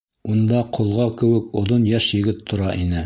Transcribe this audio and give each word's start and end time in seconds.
Унда 0.35 0.61
ҡолға 0.77 1.05
кеүек 1.19 1.53
оҙон 1.61 1.85
йәш 1.93 2.09
егет 2.21 2.43
тора 2.51 2.73
ине. 2.87 2.99